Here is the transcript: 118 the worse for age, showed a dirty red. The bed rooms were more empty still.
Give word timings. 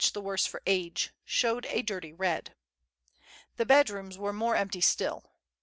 118 0.01 0.19
the 0.19 0.25
worse 0.27 0.47
for 0.47 0.63
age, 0.65 1.11
showed 1.25 1.67
a 1.67 1.83
dirty 1.83 2.11
red. 2.11 2.55
The 3.57 3.67
bed 3.67 3.91
rooms 3.91 4.17
were 4.17 4.33
more 4.33 4.55
empty 4.55 4.81
still. 4.81 5.31